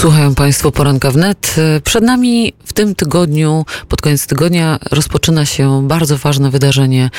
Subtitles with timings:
[0.00, 1.56] Słuchają Państwo poranka wnet.
[1.84, 7.10] Przed nami w tym tygodniu, pod koniec tygodnia, rozpoczyna się bardzo ważne wydarzenie.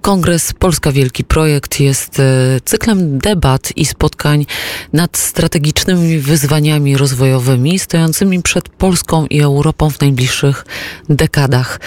[0.00, 2.24] Kongres Polska Wielki Projekt jest e,
[2.64, 4.46] cyklem debat i spotkań
[4.92, 10.64] nad strategicznymi wyzwaniami rozwojowymi stojącymi przed Polską i Europą w najbliższych
[11.08, 11.80] dekadach.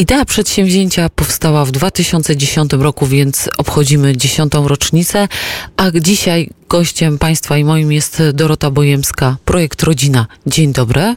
[0.00, 5.28] Idea przedsięwzięcia powstała w 2010 roku, więc obchodzimy dziesiątą rocznicę,
[5.76, 10.26] a dzisiaj gościem Państwa i moim jest Dorota Bojemska, projekt Rodzina.
[10.46, 11.16] Dzień dobry.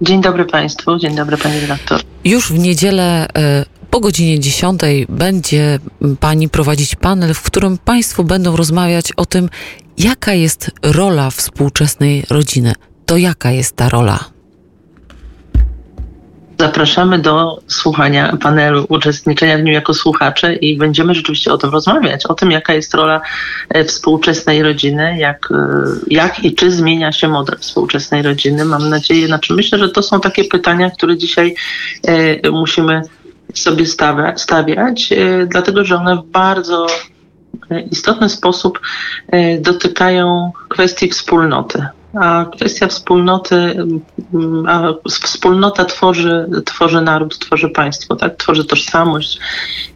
[0.00, 2.00] Dzień dobry Państwu, dzień dobry Pani redaktor.
[2.24, 5.78] Już w niedzielę e, po godzinie 10 będzie
[6.20, 9.48] Pani prowadzić panel, w którym Państwo będą rozmawiać o tym,
[9.98, 12.72] jaka jest rola współczesnej rodziny.
[13.06, 14.33] To jaka jest ta rola?
[16.58, 22.26] Zapraszamy do słuchania panelu, uczestniczenia w nim jako słuchacze i będziemy rzeczywiście o tym rozmawiać,
[22.26, 23.20] o tym, jaka jest rola
[23.68, 25.56] e, współczesnej rodziny, jak, e,
[26.06, 28.64] jak i czy zmienia się model współczesnej rodziny.
[28.64, 31.54] Mam nadzieję, znaczy myślę, że to są takie pytania, które dzisiaj
[32.06, 33.02] e, musimy
[33.54, 35.12] sobie stawia, stawiać,
[35.46, 36.86] dlatego że one w bardzo
[37.90, 38.80] istotny sposób
[39.60, 41.86] dotykają kwestii wspólnoty
[42.58, 43.54] kwestia wspólnoty,
[44.34, 48.36] mm, a wspólnota tworzy, tworzy naród, tworzy państwo, tak?
[48.36, 49.38] tworzy tożsamość.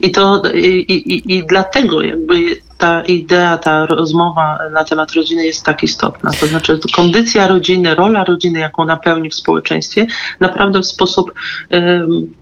[0.00, 5.64] I to i, i, i dlatego jakby ta idea, ta rozmowa na temat rodziny jest
[5.64, 6.30] tak istotna.
[6.40, 10.06] To znaczy kondycja rodziny, rola rodziny, jaką napełni w społeczeństwie,
[10.40, 11.32] naprawdę w sposób
[11.72, 11.78] y,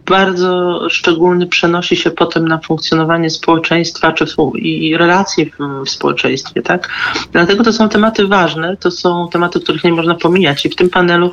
[0.06, 6.62] bardzo szczególny przenosi się potem na funkcjonowanie społeczeństwa czy i relacje w, w społeczeństwie.
[6.62, 6.88] Tak?
[7.32, 10.66] Dlatego to są tematy ważne, to są tematy, których nie można pomijać.
[10.66, 11.32] I w tym panelu,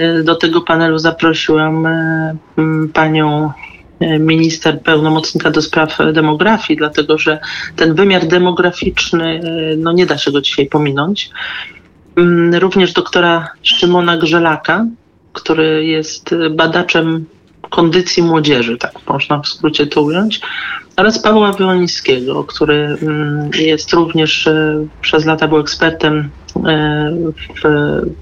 [0.00, 2.36] y, do tego panelu zaprosiłam y,
[2.92, 3.52] panią
[4.18, 7.38] minister pełnomocnika do spraw demografii, dlatego że
[7.76, 9.40] ten wymiar demograficzny,
[9.76, 11.30] no nie da się go dzisiaj pominąć.
[12.16, 14.86] Mm, również doktora Szymona Grzelaka,
[15.32, 17.26] który jest badaczem
[17.70, 20.40] kondycji młodzieży, tak można w skrócie to ująć,
[20.96, 26.30] oraz Pawła Wiolnickiego, który mm, jest również e, przez lata był ekspertem
[26.66, 27.16] e,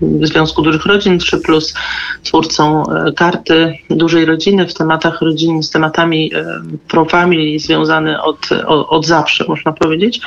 [0.03, 1.41] w Związku Dużych Rodzin 3,
[2.23, 6.31] twórcą e, karty dużej rodziny w tematach rodziny, z tematami
[6.89, 10.21] profami związane od, od, od zawsze, można powiedzieć.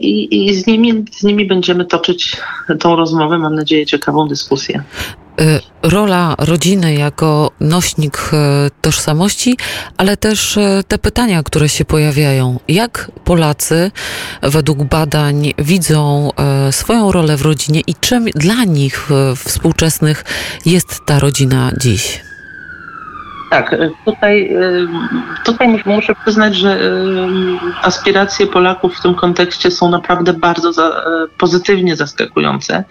[0.00, 2.36] I, I, z, nimi, z nimi będziemy toczyć
[2.80, 4.82] tą rozmowę, mam nadzieję, ciekawą dyskusję.
[5.40, 9.56] Y, rola rodziny jako nośnik y, tożsamości,
[9.96, 12.60] ale też y, te pytania, które się pojawiają.
[12.68, 13.90] Jak Polacy
[14.42, 16.30] według badań widzą
[16.70, 20.24] swoją rolę w rodzinie i czym dla nich współczesnych
[20.66, 22.20] jest ta rodzina dziś?
[23.54, 24.86] Tak, e, tutaj, e,
[25.44, 26.88] tutaj muszę przyznać, że e,
[27.82, 31.04] aspiracje Polaków w tym kontekście są naprawdę bardzo za,
[31.38, 32.84] pozytywnie zaskakujące.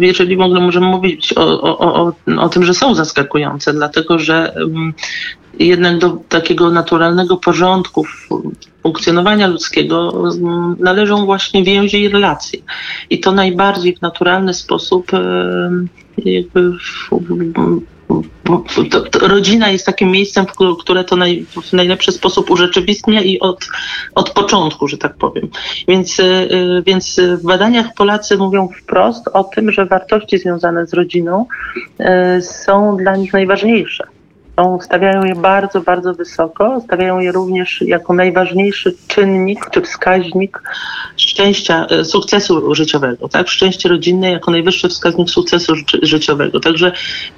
[0.00, 4.54] Jeżeli w ogóle możemy mówić o, o, o, o tym, że są zaskakujące, dlatego że
[5.58, 8.06] jednak do takiego naturalnego porządku
[8.82, 10.24] funkcjonowania ludzkiego
[10.78, 12.58] należą właśnie więzi i relacje.
[13.10, 15.06] I to najbardziej w naturalny sposób
[16.18, 16.72] jakby
[18.90, 20.46] to, to rodzina jest takim miejscem,
[20.80, 23.68] które to naj, w najlepszy sposób urzeczywistnia i od,
[24.14, 25.48] od początku, że tak powiem.
[25.88, 31.46] Więc, y, więc w badaniach Polacy mówią wprost o tym, że wartości związane z rodziną
[32.00, 34.06] y, są dla nich najważniejsze.
[34.82, 36.80] Stawiają je bardzo, bardzo wysoko.
[36.84, 40.62] Stawiają je również jako najważniejszy czynnik czy wskaźnik
[41.16, 43.48] szczęścia, e, sukcesu życiowego, tak?
[43.48, 45.72] Szczęście rodzinne jako najwyższy wskaźnik sukcesu
[46.02, 46.60] życiowego.
[46.60, 46.92] Także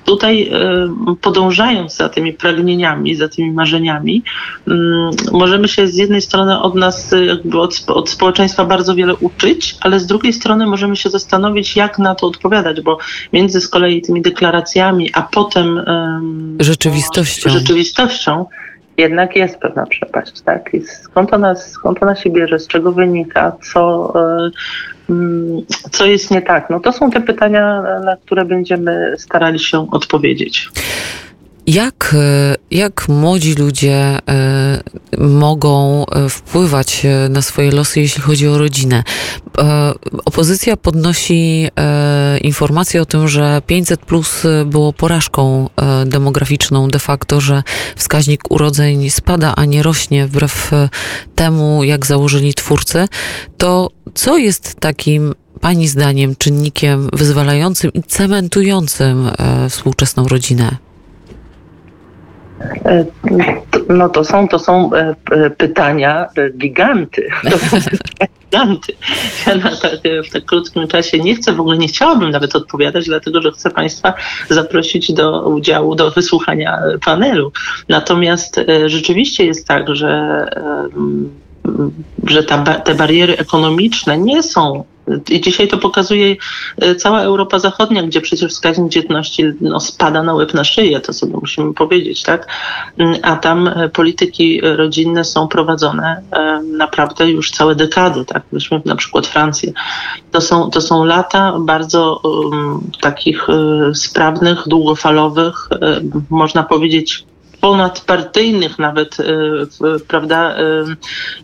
[0.04, 4.22] tutaj e, podążając za tymi pragnieniami, za tymi marzeniami,
[4.68, 9.76] mm, możemy się z jednej strony od nas, e, od, od społeczeństwa bardzo wiele uczyć,
[9.80, 12.98] ale z drugiej strony możemy się zastanowić, jak na to odpowiadać, bo
[13.32, 15.80] między z kolei tymi deklaracjami, a potem
[16.60, 17.11] rzeczywistością,
[17.50, 18.46] rzeczywistością
[18.96, 20.70] jednak jest pewna przepaść, tak?
[20.74, 24.50] I skąd ona, skąd ona się bierze, z czego wynika, co, e,
[25.10, 26.70] mm, co jest nie tak?
[26.70, 30.68] No to są te pytania, na które będziemy starali się odpowiedzieć.
[31.66, 34.20] Jak, e, jak młodzi ludzie e,
[35.18, 39.02] mogą e, wpływać na swoje losy, jeśli chodzi o rodzinę?
[40.24, 41.68] Opozycja podnosi
[42.40, 45.68] informację o tym, że 500 plus było porażką
[46.06, 47.62] demograficzną de facto, że
[47.96, 50.70] wskaźnik urodzeń spada, a nie rośnie wbrew
[51.34, 53.08] temu, jak założyli twórcy.
[53.56, 59.30] To co jest takim Pani zdaniem czynnikiem wyzwalającym i cementującym
[59.68, 60.76] współczesną rodzinę?
[63.92, 66.26] E, No to są, to są e, pytania
[66.58, 67.28] giganty.
[67.50, 67.76] To są
[68.50, 68.92] giganty.
[69.46, 69.70] Ja na
[70.28, 73.70] w tak krótkim czasie nie chcę, w ogóle nie chciałabym nawet odpowiadać, dlatego że chcę
[73.70, 74.14] Państwa
[74.48, 77.52] zaprosić do udziału, do wysłuchania panelu.
[77.88, 80.46] Natomiast rzeczywiście jest tak, że
[82.26, 84.84] że ta, te bariery ekonomiczne nie są
[85.30, 86.36] i dzisiaj to pokazuje
[86.76, 91.12] e, cała Europa Zachodnia, gdzie przecież wskaźnik dzietności no, spada na łeb na szyję, to
[91.12, 92.48] sobie musimy powiedzieć, tak?
[92.98, 98.42] Mm, a tam e, polityki rodzinne są prowadzone e, naprawdę już całe dekady, tak?
[98.52, 99.72] Weźmy na przykład Francję.
[100.30, 107.24] To są, to są lata bardzo um, takich um, sprawnych, długofalowych, um, można powiedzieć
[107.62, 109.24] ponadpartyjnych nawet, e,
[110.08, 110.84] prawda, e,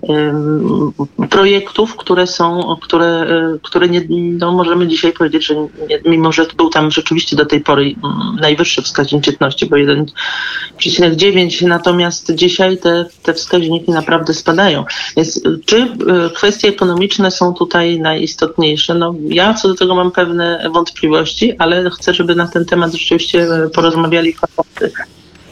[0.08, 3.26] e, projektów, które są, które,
[3.62, 7.60] które nie, no możemy dzisiaj powiedzieć, że nie, mimo, że był tam rzeczywiście do tej
[7.60, 7.94] pory
[8.40, 14.84] najwyższy wskaźnik dzietności, bo 1,9, natomiast dzisiaj te, te wskaźniki naprawdę spadają.
[15.16, 15.88] Więc czy
[16.34, 18.94] kwestie ekonomiczne są tutaj najistotniejsze?
[18.94, 23.46] No ja co do tego mam pewne wątpliwości, ale chcę, żeby na ten temat rzeczywiście
[23.74, 24.92] porozmawiali fachowcy.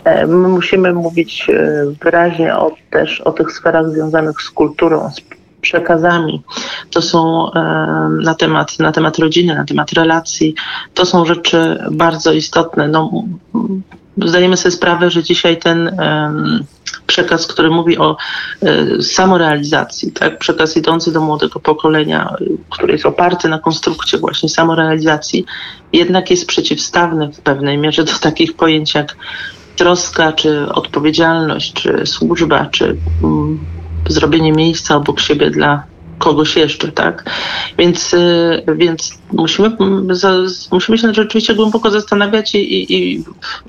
[0.07, 5.21] E, my musimy mówić e, wyraźnie o, też o tych sferach związanych z kulturą, z
[5.61, 6.43] przekazami.
[6.91, 7.61] To są e,
[8.23, 10.55] na temat, na temat rodziny, na temat relacji.
[10.95, 12.89] To są rzeczy bardzo istotne.
[12.89, 13.11] No,
[14.23, 15.97] zdajemy sobie sprawę, że dzisiaj ten
[17.07, 18.17] przekaz, który mówi o
[19.01, 20.39] samorealizacji, tak?
[20.39, 22.37] przekaz idący do młodego pokolenia,
[22.71, 25.45] który jest oparty na konstrukcie właśnie samorealizacji,
[25.93, 29.17] jednak jest przeciwstawny w pewnej mierze do takich pojęć jak
[29.77, 33.59] troska, czy odpowiedzialność, czy służba, czy mm,
[34.09, 35.83] zrobienie miejsca obok siebie dla
[36.19, 37.31] kogoś jeszcze, tak?
[37.79, 40.09] Więc, y, więc musimy, mm,
[40.73, 43.25] musimy się rzeczywiście głęboko zastanawiać i, i,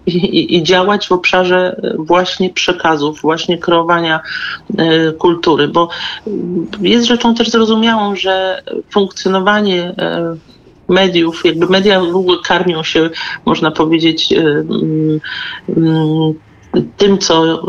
[0.06, 4.19] i, i działać w obszarze właśnie przekazów, właśnie kreowania
[4.69, 5.89] y, kultury, bo
[6.81, 10.56] jest rzeczą też zrozumiałą, że funkcjonowanie y,
[10.89, 13.10] mediów, jakby media w ogóle karmią się,
[13.45, 15.19] można powiedzieć, y, mm,
[15.78, 16.34] mm,
[16.98, 17.63] tym, co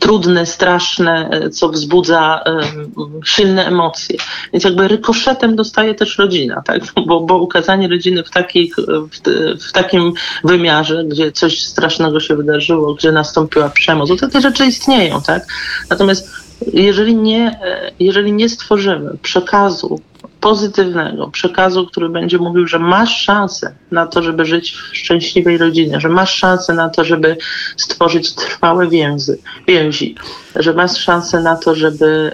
[0.00, 4.16] trudne, straszne, co wzbudza y, silne emocje.
[4.52, 6.82] Więc jakby rykoszetem dostaje też rodzina, tak?
[7.06, 9.20] bo, bo ukazanie rodziny w, takich, w,
[9.68, 10.12] w, takim
[10.44, 15.22] wymiarze, gdzie coś strasznego się wydarzyło, gdzie nastąpiła przemoc, to te rzeczy istnieją.
[15.22, 15.46] Tak?
[15.90, 16.30] Natomiast
[16.72, 17.58] jeżeli nie,
[18.00, 20.00] jeżeli nie stworzymy przekazu
[20.48, 26.00] pozytywnego przekazu, który będzie mówił, że masz szansę na to, żeby żyć w szczęśliwej rodzinie,
[26.00, 27.36] że masz szansę na to, żeby
[27.76, 30.14] stworzyć trwałe więzy, więzi,
[30.56, 32.32] że masz szansę na to, żeby,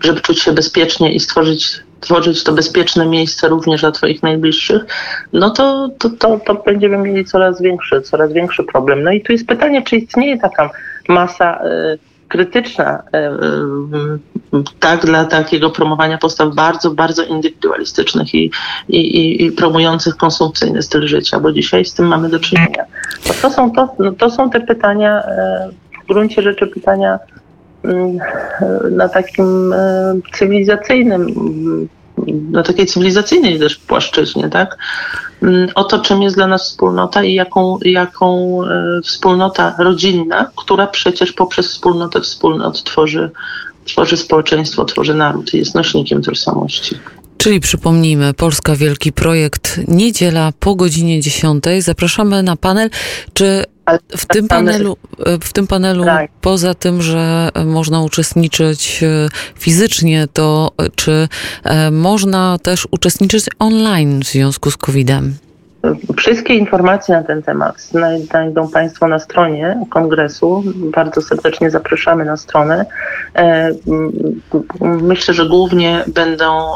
[0.00, 4.82] żeby czuć się bezpiecznie i stworzyć tworzyć to bezpieczne miejsce również dla Twoich najbliższych,
[5.32, 9.02] no to, to, to, to będziemy mieli coraz większy, coraz większy problem.
[9.02, 10.70] No i tu jest pytanie, czy istnieje taka
[11.08, 13.38] masa y, krytyczna e, e,
[14.80, 18.50] tak, dla takiego promowania postaw bardzo, bardzo indywidualistycznych i,
[18.88, 22.84] i, i promujących konsumpcyjny styl życia, bo dzisiaj z tym mamy do czynienia.
[23.42, 25.70] To, są, to, no to są te pytania, e,
[26.04, 27.18] w gruncie rzeczy pytania
[27.84, 28.18] mm,
[28.90, 29.74] na takim
[30.32, 31.26] cywilizacyjnym
[32.50, 34.78] na takiej cywilizacyjnej też płaszczyźnie, tak?
[35.42, 40.86] Mm, o to, czym jest dla nas wspólnota i jaką, jaką e, wspólnota rodzinna, która
[40.86, 43.30] przecież poprzez wspólnotę wspólnot tworzy,
[43.84, 46.94] tworzy społeczeństwo, tworzy naród i jest nośnikiem tożsamości.
[47.38, 51.64] Czyli przypomnijmy, Polska Wielki Projekt, niedziela po godzinie 10.
[51.78, 52.90] Zapraszamy na panel.
[53.34, 53.64] Czy
[54.16, 54.96] w tym panelu,
[55.40, 56.30] w tym panelu tak.
[56.40, 59.28] poza tym, że można uczestniczyć e,
[59.58, 61.28] fizycznie, to czy
[61.64, 65.34] e, można też uczestniczyć online w związku z COVID-em?
[66.16, 67.80] Wszystkie informacje na ten temat
[68.30, 70.62] znajdą Państwo na stronie kongresu.
[70.76, 72.86] Bardzo serdecznie zapraszamy na stronę.
[73.34, 73.70] E,
[74.80, 76.70] myślę, że głównie będą,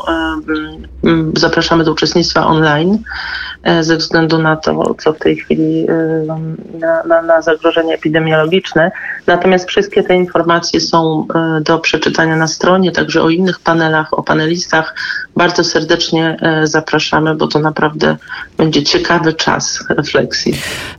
[1.36, 2.98] zapraszamy do uczestnictwa online.
[3.62, 6.24] E, ze względu na to, co w tej chwili e,
[6.78, 8.90] na, na, na zagrożenie epidemiologiczne.
[9.26, 14.22] Natomiast wszystkie te informacje są e, do przeczytania na stronie, także o innych panelach, o
[14.22, 14.94] panelistach
[15.36, 18.16] bardzo serdecznie zapraszamy, bo to naprawdę
[18.56, 20.54] będzie ciekawy czas refleksji.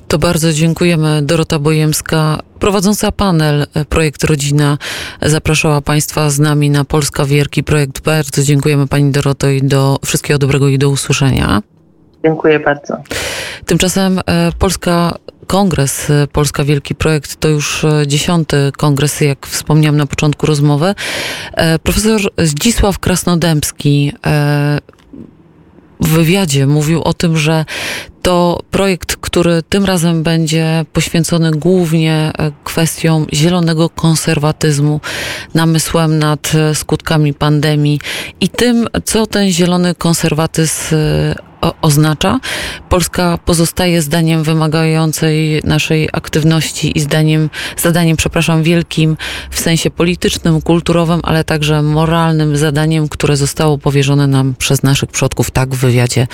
[0.07, 1.21] To bardzo dziękujemy.
[1.21, 4.77] Dorota Bojemska, prowadząca panel Projekt Rodzina,
[5.21, 8.01] zapraszała Państwa z nami na Polska Wielki Projekt.
[8.01, 11.61] Bardzo dziękujemy Pani Doroto i do wszystkiego dobrego i do usłyszenia.
[12.23, 12.97] Dziękuję bardzo.
[13.65, 19.97] Tymczasem e, Polska Kongres, e, Polska Wielki Projekt to już e, dziesiąty kongres, jak wspomniałam
[19.97, 20.95] na początku rozmowy.
[21.83, 24.13] Profesor Zdzisław Krasnodębski
[25.99, 27.65] w wywiadzie mówił o tym, że
[28.21, 32.31] To projekt, który tym razem będzie poświęcony głównie
[32.63, 34.99] kwestiom zielonego konserwatyzmu,
[35.53, 37.99] namysłem nad skutkami pandemii
[38.41, 40.95] i tym, co ten zielony konserwatyzm
[41.81, 42.39] oznacza.
[42.89, 49.17] Polska pozostaje zdaniem wymagającej naszej aktywności i zdaniem, zadaniem, przepraszam, wielkim
[49.51, 55.51] w sensie politycznym, kulturowym, ale także moralnym zadaniem, które zostało powierzone nam przez naszych przodków.
[55.51, 56.27] Tak w wywiadzie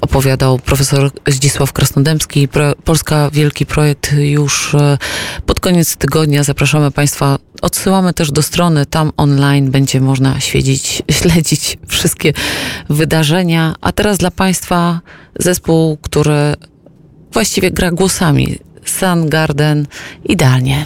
[0.00, 2.48] opowiadał profesor Zdzisław Krasnodębski.
[2.84, 4.98] Polska Wielki Projekt już e,
[5.46, 6.44] pod koniec tygodnia.
[6.44, 7.38] Zapraszamy Państwa.
[7.62, 12.32] Odsyłamy też do strony, tam online będzie można śledzić, śledzić wszystkie
[12.88, 13.74] wydarzenia.
[13.80, 15.00] A teraz dla Państwa Państwa
[15.38, 16.54] zespół, który
[17.32, 18.58] właściwie gra głosami.
[18.84, 19.86] Sun Garden
[20.24, 20.84] idealnie.